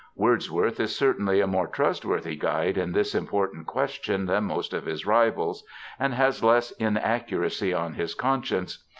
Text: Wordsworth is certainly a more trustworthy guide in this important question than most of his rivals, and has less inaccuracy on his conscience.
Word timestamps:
Wordsworth 0.15 0.79
is 0.79 0.95
certainly 0.95 1.41
a 1.41 1.45
more 1.45 1.67
trustworthy 1.67 2.35
guide 2.35 2.75
in 2.75 2.91
this 2.91 3.13
important 3.13 3.67
question 3.67 4.25
than 4.25 4.45
most 4.45 4.73
of 4.73 4.85
his 4.87 5.05
rivals, 5.05 5.63
and 5.99 6.15
has 6.15 6.43
less 6.43 6.71
inaccuracy 6.79 7.71
on 7.71 7.93
his 7.93 8.15
conscience. 8.15 8.83